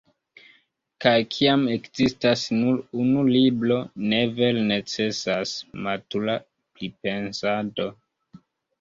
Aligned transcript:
Kaj 1.03 1.11
kiam 1.35 1.65
ekzistas 1.73 2.47
nur 2.55 2.81
unu 3.05 3.27
libro, 3.37 3.79
ne 4.15 4.25
vere 4.41 4.67
necesas 4.73 5.55
“matura 5.87 6.41
pripensado”. 6.53 7.93